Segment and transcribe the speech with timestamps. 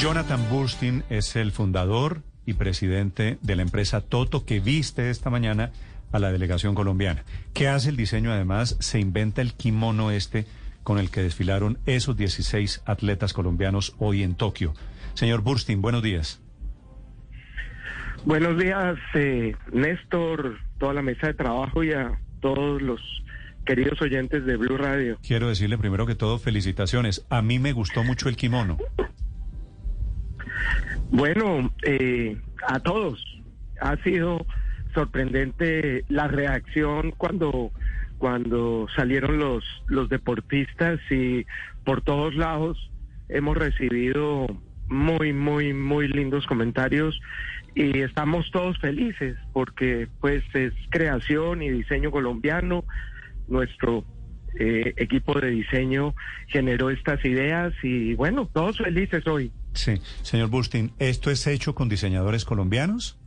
[0.00, 5.72] Jonathan Burstein es el fundador y presidente de la empresa Toto que viste esta mañana
[6.10, 7.22] a la delegación colombiana.
[7.52, 8.32] ¿Qué hace el diseño?
[8.32, 10.46] Además, se inventa el kimono este
[10.84, 14.72] con el que desfilaron esos 16 atletas colombianos hoy en Tokio.
[15.12, 16.40] Señor Burstein, buenos días.
[18.24, 23.02] Buenos días, eh, Néstor, toda la mesa de trabajo y a todos los
[23.66, 25.18] queridos oyentes de Blue Radio.
[25.22, 27.26] Quiero decirle primero que todo felicitaciones.
[27.28, 28.78] A mí me gustó mucho el kimono.
[31.10, 33.24] Bueno, eh, a todos.
[33.80, 34.46] Ha sido
[34.94, 37.70] sorprendente la reacción cuando
[38.18, 41.46] cuando salieron los los deportistas y
[41.84, 42.90] por todos lados
[43.28, 44.46] hemos recibido
[44.88, 47.18] muy muy muy lindos comentarios
[47.74, 52.84] y estamos todos felices porque pues es creación y diseño colombiano
[53.48, 54.04] nuestro
[54.58, 56.14] eh, equipo de diseño
[56.48, 61.88] generó estas ideas y bueno todos felices hoy Sí, señor Bustin, ¿esto es hecho con
[61.88, 63.18] diseñadores colombianos?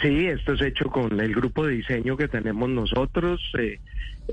[0.00, 3.80] Sí, esto es hecho con el grupo de diseño que tenemos nosotros eh,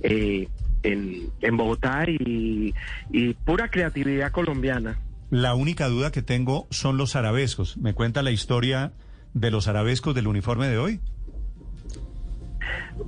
[0.03, 0.47] eh,
[0.83, 2.73] en, en, Bogotá y,
[3.11, 5.00] y pura creatividad colombiana.
[5.31, 7.77] La única duda que tengo son los arabescos.
[7.77, 8.94] ¿Me cuenta la historia
[9.33, 11.00] de los arabescos del uniforme de hoy?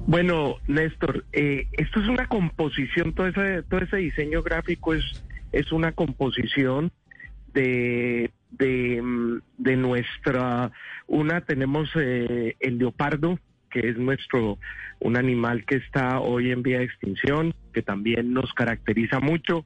[0.08, 5.04] Bueno, Néstor, eh, esto es una composición, todo ese, todo ese diseño gráfico es,
[5.52, 6.92] es una composición
[7.54, 10.72] de, de, mm, de nuestra,
[11.08, 14.58] una tenemos eh, el leopardo, que es nuestro,
[15.00, 19.66] un animal que está hoy en vía de extinción, que también nos caracteriza mucho,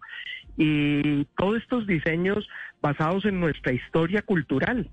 [0.58, 2.48] y todos estos diseños
[2.82, 4.90] basados en nuestra historia cultural,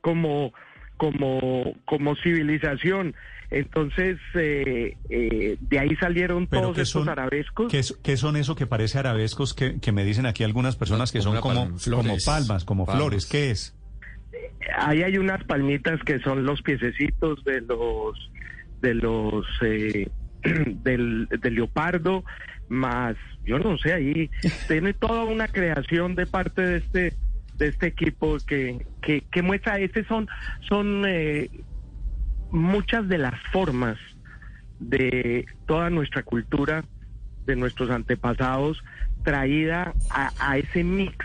[0.00, 0.52] como,
[0.96, 3.14] como, como civilización.
[3.50, 7.70] Entonces, eh, eh, de ahí salieron todos estos arabescos.
[7.70, 11.38] ¿qué, son eso que parece arabescos que, que me dicen aquí algunas personas que son
[11.40, 13.26] como, como palmas, como flores?
[13.26, 13.76] ¿Qué es?
[14.78, 18.30] Ahí hay unas palmitas que son los piececitos de los
[18.80, 20.08] de los eh,
[20.82, 22.24] del, del leopardo,
[22.68, 24.30] más yo no sé, ahí
[24.68, 27.14] tiene toda una creación de parte de este
[27.56, 30.28] de este equipo que, que, muestra, este son,
[30.68, 31.50] son eh,
[32.50, 33.98] muchas de las formas
[34.80, 36.84] de toda nuestra cultura,
[37.46, 38.82] de nuestros antepasados,
[39.24, 41.16] traída a, ese mix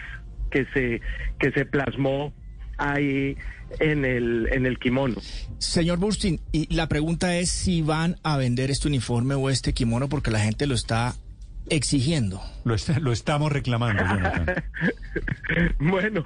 [0.51, 1.01] que se,
[1.39, 2.33] que se plasmó
[2.77, 3.35] ahí
[3.79, 5.15] en el, en el kimono.
[5.57, 10.07] Señor Burstin, y la pregunta es si van a vender este uniforme o este kimono
[10.07, 11.15] porque la gente lo está
[11.69, 12.41] exigiendo.
[12.63, 14.03] Lo, lo estamos reclamando,
[15.79, 16.23] bueno,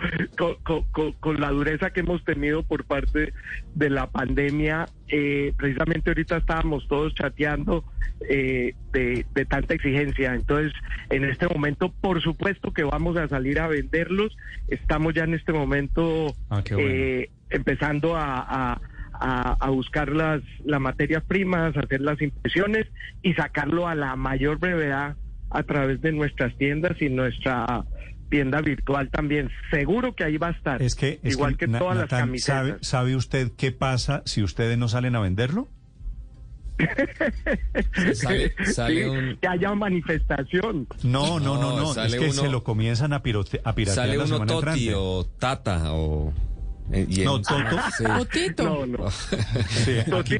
[1.19, 3.33] con, la dureza que hemos tenido por parte
[3.75, 7.83] de la pandemia, eh, precisamente ahorita estábamos todos chateando
[8.27, 10.33] eh, de, tanta exigencia.
[10.33, 10.73] Entonces,
[11.09, 14.35] en este momento, por supuesto que vamos a salir a venderlos.
[14.67, 18.79] Estamos ya en este momento ah, eh, empezando a,
[19.21, 22.87] a, buscar las, las materias primas, hacer las impresiones
[23.21, 25.15] y sacarlo a la mayor brevedad
[25.51, 27.85] a través de nuestras tiendas y nuestra
[28.29, 29.49] tienda virtual también.
[29.69, 30.81] Seguro que ahí va a estar.
[30.81, 32.79] Es que, igual que, todas las camisetas.
[32.81, 35.67] ¿sabe, usted qué pasa si ustedes no salen a venderlo?
[39.41, 40.87] Que haya manifestación.
[41.03, 42.03] No, no, no, no.
[42.03, 45.25] es que se lo comienzan a, pirote, a piratear sale la uno semana toti o
[45.37, 46.33] tata o
[46.93, 47.77] eh, no, Toto.
[48.63, 49.07] No, no.
[50.17, 50.37] aquí,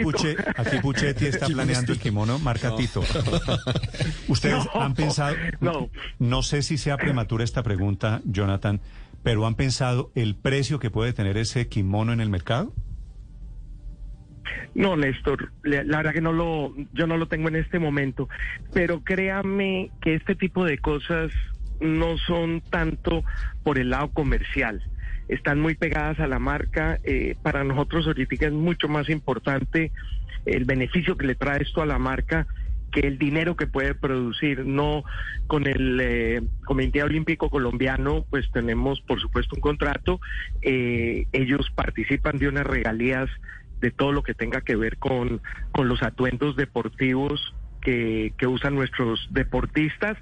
[0.82, 3.02] Puchetti está planeando el kimono marca Tito.
[4.28, 5.90] Ustedes han pensado, no.
[6.20, 8.82] no sé si sea prematura esta pregunta, Jonathan,
[9.24, 12.74] pero ¿han pensado el precio que puede tener ese kimono en el mercado?
[14.74, 18.30] No, Néstor, la verdad que no lo, yo no lo tengo en este momento,
[18.74, 21.32] pero créame que este tipo de cosas
[21.80, 23.24] no son tanto
[23.64, 24.82] por el lado comercial
[25.32, 27.00] están muy pegadas a la marca.
[27.04, 29.92] Eh, para nosotros ahorita es mucho más importante
[30.46, 32.48] el beneficio que le trae esto a la marca
[32.92, 34.66] que el dinero que puede producir.
[34.66, 35.04] No
[35.48, 40.20] con el eh, Comité Olímpico Colombiano, pues tenemos por supuesto un contrato.
[40.62, 43.30] Eh, ellos participan de unas regalías
[43.80, 45.42] de todo lo que tenga que ver con,
[45.72, 50.18] con los atuendos deportivos que, que usan nuestros deportistas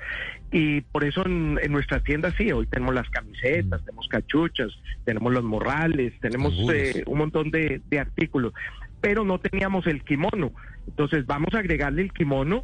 [0.52, 3.86] y por eso en, nuestras tiendas sí, hoy tenemos las camisetas, mm.
[3.86, 4.72] tenemos cachuchas,
[5.06, 8.54] tenemos los morrales, tenemos eh, un montón de, artículos,
[9.00, 10.52] pero no teníamos el kimono.
[10.88, 12.64] Entonces vamos a agregarle el kimono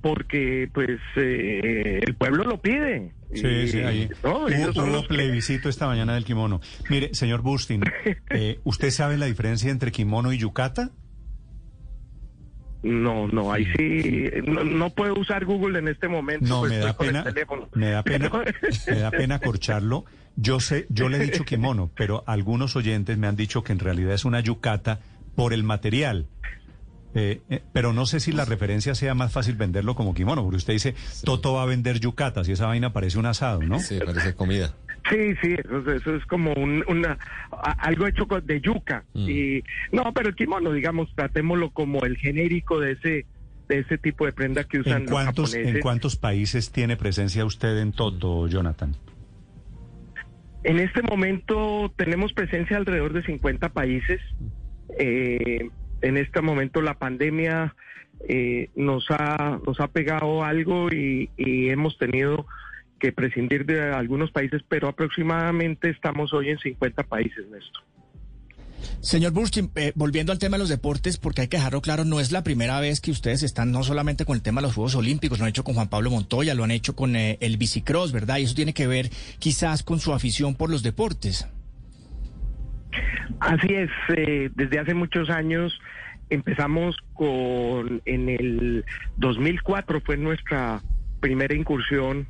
[0.00, 3.12] porque pues eh, el pueblo lo pide.
[3.34, 4.08] Sí, sí, ahí.
[4.22, 6.60] hubo, plebiscito esta mañana del kimono.
[6.88, 7.82] Mire, señor Bustin,
[8.30, 10.90] eh, ¿usted sabe la diferencia entre kimono y yucata?
[12.82, 16.46] No, no, ahí sí, no, no puedo usar Google en este momento.
[16.46, 17.68] No, pues me da pena, teléfono.
[17.74, 18.30] me da pena,
[18.86, 20.04] me da pena corcharlo.
[20.36, 23.78] Yo sé, yo le he dicho kimono, pero algunos oyentes me han dicho que en
[23.78, 25.00] realidad es una yucata
[25.34, 26.26] por el material.
[27.14, 30.58] Eh, eh, pero no sé si la referencia sea más fácil venderlo como kimono, porque
[30.58, 30.94] usted dice,
[31.24, 33.80] Toto va a vender yucatas y esa vaina parece un asado, ¿no?
[33.80, 34.74] Sí, parece comida.
[35.10, 37.16] Sí, sí, eso, eso es como un- una
[37.52, 39.04] a- algo hecho de yuca.
[39.14, 39.28] Mm.
[39.28, 39.62] Y
[39.92, 43.26] no, pero el kimono, digamos, tratémoslo como el genérico de ese
[43.68, 45.74] de ese tipo de prenda que usan ¿En los cuántos, japoneses.
[45.74, 48.94] ¿En cuántos países tiene presencia usted en Toto, Jonathan?
[50.62, 54.20] En este momento tenemos presencia alrededor de 50 países.
[54.98, 55.68] Eh,
[56.02, 57.74] en este momento la pandemia
[58.28, 62.46] eh, nos ha nos ha pegado algo y, y hemos tenido
[62.98, 67.82] que prescindir de algunos países, pero aproximadamente estamos hoy en 50 países, Néstor.
[69.00, 72.20] Señor Burstein, eh, volviendo al tema de los deportes, porque hay que dejarlo claro, no
[72.20, 74.94] es la primera vez que ustedes están no solamente con el tema de los Juegos
[74.94, 78.12] Olímpicos, lo han hecho con Juan Pablo Montoya, lo han hecho con eh, el bicicross,
[78.12, 78.38] ¿verdad?
[78.38, 81.48] Y eso tiene que ver quizás con su afición por los deportes.
[83.40, 85.78] Así es, eh, desde hace muchos años
[86.30, 88.84] empezamos con, en el
[89.18, 90.82] 2004 fue nuestra
[91.20, 92.26] primera incursión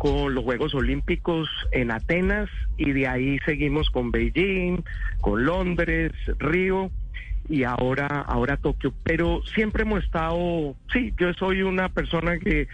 [0.00, 2.48] con los Juegos Olímpicos en Atenas
[2.78, 4.82] y de ahí seguimos con Beijing,
[5.20, 6.90] con Londres, Río
[7.50, 12.66] y ahora ahora Tokio, pero siempre hemos estado, sí, yo soy una persona que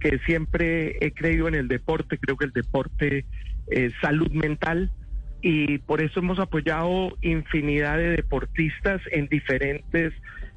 [0.00, 3.24] que siempre he creído en el deporte, creo que el deporte
[3.68, 4.92] es salud mental
[5.40, 10.12] y por eso hemos apoyado infinidad de deportistas en diferentes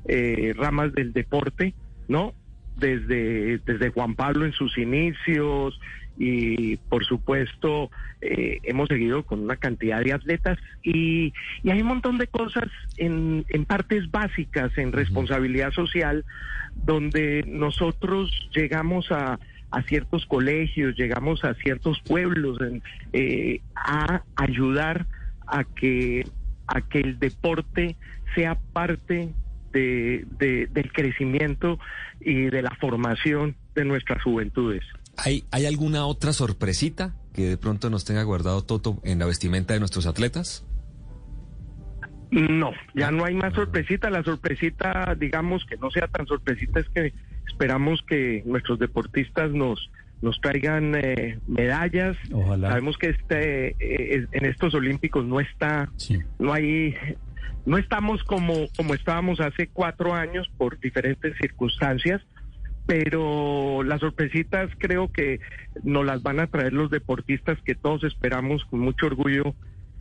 [0.09, 1.73] eh, ramas del deporte,
[2.09, 2.33] ¿no?
[2.75, 5.79] Desde, desde Juan Pablo en sus inicios
[6.19, 7.89] y por supuesto
[8.21, 11.33] eh, hemos seguido con una cantidad de atletas y,
[11.63, 12.65] y hay un montón de cosas
[12.97, 16.25] en, en partes básicas, en responsabilidad social,
[16.75, 19.39] donde nosotros llegamos a,
[19.71, 22.83] a ciertos colegios, llegamos a ciertos pueblos en,
[23.13, 25.05] eh, a ayudar
[25.47, 26.27] a que,
[26.67, 27.95] a que el deporte
[28.35, 29.29] sea parte
[29.71, 31.79] de, de- del crecimiento
[32.19, 34.83] y de la formación de nuestras juventudes.
[35.23, 39.73] ¿Hay, ¿Hay alguna otra sorpresita que de pronto nos tenga guardado Toto en la vestimenta
[39.73, 40.65] de nuestros atletas?
[42.31, 44.09] No, ya no hay más sorpresita.
[44.09, 47.13] La sorpresita, digamos que no sea tan sorpresita, es que
[47.47, 49.89] esperamos que nuestros deportistas nos
[50.21, 52.17] nos traigan eh, medallas.
[52.33, 52.69] Ojalá.
[52.69, 56.19] Sabemos que este eh, en estos Olímpicos no está, Sí.
[56.39, 56.93] no hay,
[57.65, 62.21] no estamos como como estábamos hace cuatro años por diferentes circunstancias.
[62.89, 65.39] Pero las sorpresitas creo que
[65.83, 69.53] nos las van a traer los deportistas que todos esperamos con mucho orgullo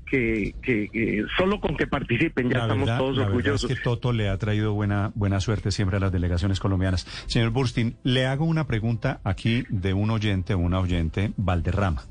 [0.06, 3.70] que, que- que solo con que participen ya La estamos verdad- todos la verdad orgullosos.
[3.70, 7.06] es que Toto le ha traído buena, buena suerte siempre a las delegaciones colombianas.
[7.26, 12.04] Señor Burstin, le hago una pregunta aquí de un oyente o una oyente, Valderrama.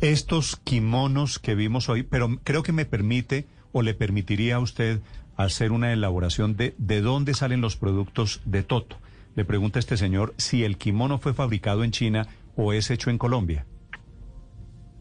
[0.00, 5.00] Estos kimonos que vimos hoy, pero creo que me permite o le permitiría a usted
[5.36, 8.98] hacer una elaboración de de dónde salen los productos de Toto.
[9.36, 12.26] Le pregunta este señor si el kimono fue fabricado en China
[12.56, 13.66] o es hecho en Colombia.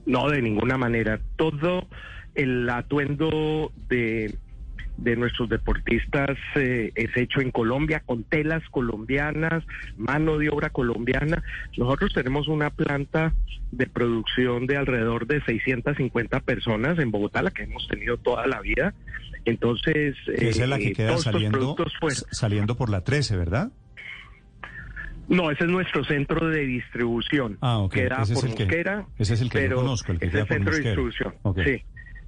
[0.06, 1.19] No, de ninguna manera.
[1.38, 1.88] Todo
[2.35, 4.35] el atuendo de,
[4.97, 9.63] de nuestros deportistas eh, es hecho en Colombia, con telas colombianas,
[9.97, 11.44] mano de obra colombiana.
[11.77, 13.33] Nosotros tenemos una planta
[13.71, 18.61] de producción de alrededor de 650 personas en Bogotá, la que hemos tenido toda la
[18.61, 18.94] vida.
[19.45, 23.37] Entonces, esa es la eh, que queda todos estos saliendo, fueron- saliendo por la 13,
[23.37, 23.71] ¿verdad?
[25.30, 27.57] No, ese es nuestro centro de distribución.
[27.61, 27.94] Ah, ok.
[27.94, 29.06] Queda Ese es por el que- Mosquera.
[29.18, 30.95] ese es el que yo conozco, el que es queda el por centro Mosquera.
[30.95, 31.33] de distribución.
[31.44, 31.59] Ok.
[31.65, 31.81] Sí,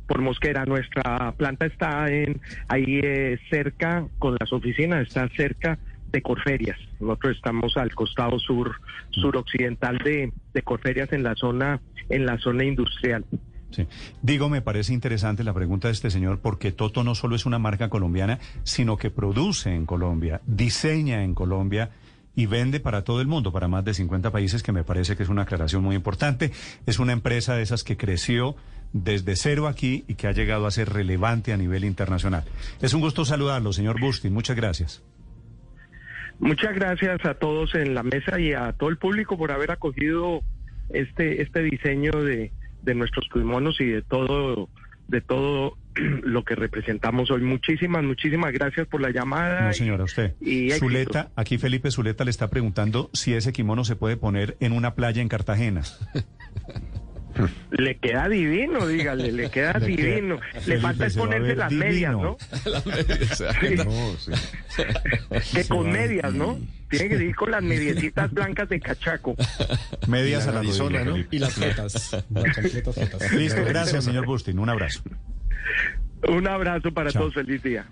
[0.07, 0.65] por Mosquera.
[0.65, 5.77] Nuestra planta está en ahí eh, cerca, con las oficinas, está cerca
[6.11, 6.77] de Corferias.
[7.01, 8.71] Nosotros estamos al costado sur,
[9.11, 13.25] suroccidental de, de Corferias en la zona, en la zona industrial.
[13.71, 13.85] Sí.
[14.21, 17.59] Digo, me parece interesante la pregunta de este señor porque Toto no solo es una
[17.59, 21.89] marca colombiana, sino que produce en Colombia, diseña en Colombia
[22.35, 25.23] y vende para todo el mundo, para más de 50 países, que me parece que
[25.23, 26.51] es una aclaración muy importante.
[26.85, 28.55] Es una empresa de esas que creció
[28.93, 32.43] desde cero aquí y que ha llegado a ser relevante a nivel internacional.
[32.81, 34.33] Es un gusto saludarlo, señor Bustin.
[34.33, 35.03] Muchas gracias.
[36.39, 40.41] Muchas gracias a todos en la mesa y a todo el público por haber acogido
[40.89, 42.51] este este diseño de,
[42.83, 44.69] de nuestros kimonos y de todo
[45.07, 45.77] de todo
[46.23, 47.41] lo que representamos hoy.
[47.41, 49.67] Muchísimas, muchísimas gracias por la llamada.
[49.67, 50.35] No, señora, usted.
[50.41, 50.71] y.
[50.71, 54.95] Zuleta, aquí Felipe Zuleta le está preguntando si ese kimono se puede poner en una
[54.95, 55.83] playa en Cartagena.
[57.71, 60.39] Le queda divino, dígale, le queda Le queda- divino.
[60.65, 61.85] Le falta es ponerse las divino.
[61.87, 62.37] medias, ¿no?
[62.71, 63.75] Las medias, Sí.
[63.75, 64.31] No, sí.
[65.29, 66.59] Que Se con medias, ¿no?
[66.89, 69.35] Tiene que ir con las mediecitas blancas de cachaco.
[70.07, 71.17] Medias a la rodilla, ¿no?
[71.31, 73.31] Y las fetas, las chancletas fetas.
[73.33, 74.59] Listo, gracias, señor Bustin.
[74.59, 75.01] Un abrazo.
[76.27, 77.23] Un abrazo para Chao.
[77.23, 77.85] todos, feliz día.